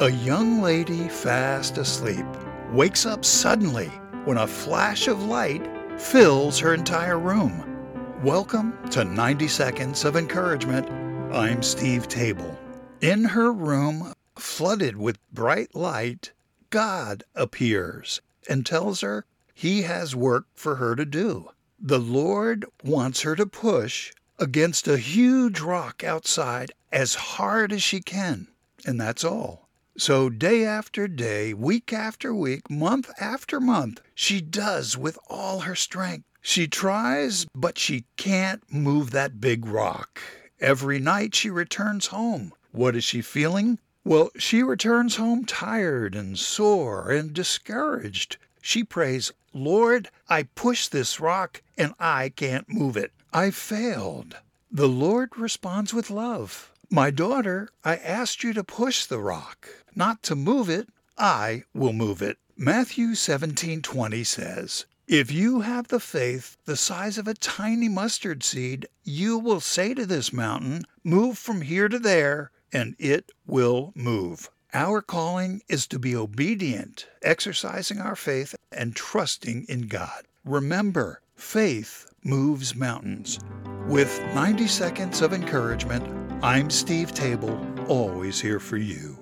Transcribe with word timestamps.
A 0.00 0.12
young 0.12 0.62
lady 0.62 1.08
fast 1.08 1.76
asleep 1.76 2.24
wakes 2.72 3.04
up 3.04 3.24
suddenly 3.24 3.88
when 4.26 4.38
a 4.38 4.46
flash 4.46 5.08
of 5.08 5.24
light 5.24 5.68
fills 6.00 6.56
her 6.60 6.72
entire 6.72 7.18
room. 7.18 8.20
Welcome 8.22 8.78
to 8.90 9.02
90 9.02 9.48
Seconds 9.48 10.04
of 10.04 10.14
Encouragement. 10.14 10.88
I'm 11.34 11.64
Steve 11.64 12.06
Table. 12.06 12.56
In 13.00 13.24
her 13.24 13.52
room, 13.52 14.12
flooded 14.36 14.96
with 14.96 15.18
bright 15.32 15.74
light, 15.74 16.30
God 16.70 17.24
appears 17.34 18.20
and 18.48 18.64
tells 18.64 19.00
her 19.00 19.24
he 19.52 19.82
has 19.82 20.14
work 20.14 20.46
for 20.54 20.76
her 20.76 20.94
to 20.94 21.04
do. 21.04 21.50
The 21.80 21.98
Lord 21.98 22.66
wants 22.84 23.22
her 23.22 23.34
to 23.34 23.46
push 23.46 24.12
against 24.38 24.86
a 24.86 24.96
huge 24.96 25.58
rock 25.58 26.04
outside 26.04 26.70
as 26.92 27.16
hard 27.16 27.72
as 27.72 27.82
she 27.82 28.00
can, 28.00 28.46
and 28.86 29.00
that's 29.00 29.24
all. 29.24 29.67
So 29.98 30.30
day 30.30 30.64
after 30.64 31.08
day, 31.08 31.52
week 31.52 31.92
after 31.92 32.32
week, 32.32 32.70
month 32.70 33.10
after 33.20 33.58
month, 33.58 34.00
she 34.14 34.40
does 34.40 34.96
with 34.96 35.18
all 35.28 35.60
her 35.60 35.74
strength. 35.74 36.24
She 36.40 36.68
tries, 36.68 37.46
but 37.52 37.78
she 37.78 38.04
can't 38.16 38.62
move 38.72 39.10
that 39.10 39.40
big 39.40 39.66
rock. 39.66 40.20
Every 40.60 41.00
night 41.00 41.34
she 41.34 41.50
returns 41.50 42.06
home. 42.06 42.52
What 42.70 42.94
is 42.94 43.02
she 43.02 43.22
feeling? 43.22 43.80
Well, 44.04 44.30
she 44.38 44.62
returns 44.62 45.16
home 45.16 45.44
tired 45.44 46.14
and 46.14 46.38
sore 46.38 47.10
and 47.10 47.34
discouraged. 47.34 48.36
She 48.62 48.84
prays, 48.84 49.32
Lord, 49.52 50.10
I 50.28 50.44
pushed 50.44 50.92
this 50.92 51.18
rock 51.18 51.60
and 51.76 51.92
I 51.98 52.28
can't 52.28 52.68
move 52.68 52.96
it. 52.96 53.10
I 53.32 53.50
failed. 53.50 54.36
The 54.70 54.88
Lord 54.88 55.36
responds 55.36 55.92
with 55.92 56.08
love. 56.08 56.70
My 56.90 57.10
daughter, 57.10 57.68
I 57.84 57.96
asked 57.96 58.42
you 58.42 58.54
to 58.54 58.64
push 58.64 59.04
the 59.04 59.18
rock, 59.18 59.68
not 59.94 60.22
to 60.22 60.34
move 60.34 60.70
it. 60.70 60.88
I 61.18 61.64
will 61.74 61.92
move 61.92 62.22
it. 62.22 62.38
Matthew 62.56 63.08
17:20 63.08 64.24
says, 64.24 64.86
If 65.06 65.30
you 65.30 65.60
have 65.60 65.88
the 65.88 66.00
faith 66.00 66.56
the 66.64 66.76
size 66.76 67.18
of 67.18 67.28
a 67.28 67.34
tiny 67.34 67.90
mustard 67.90 68.42
seed, 68.42 68.88
you 69.04 69.36
will 69.36 69.60
say 69.60 69.92
to 69.92 70.06
this 70.06 70.32
mountain, 70.32 70.86
Move 71.04 71.36
from 71.36 71.60
here 71.60 71.90
to 71.90 71.98
there, 71.98 72.52
and 72.72 72.96
it 72.98 73.32
will 73.46 73.92
move. 73.94 74.48
Our 74.72 75.02
calling 75.02 75.60
is 75.68 75.86
to 75.88 75.98
be 75.98 76.16
obedient, 76.16 77.06
exercising 77.22 78.00
our 78.00 78.16
faith 78.16 78.54
and 78.72 78.96
trusting 78.96 79.66
in 79.68 79.88
God. 79.88 80.26
Remember, 80.42 81.20
faith 81.36 82.06
moves 82.24 82.74
mountains. 82.74 83.38
With 83.86 84.20
90 84.34 84.66
seconds 84.66 85.20
of 85.20 85.34
encouragement, 85.34 86.27
I'm 86.40 86.70
Steve 86.70 87.12
Table, 87.14 87.58
always 87.88 88.40
here 88.40 88.60
for 88.60 88.76
you. 88.76 89.18